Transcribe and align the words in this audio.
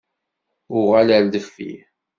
Uɣal 0.79 1.09
ar 1.17 1.25
deffir! 1.33 1.81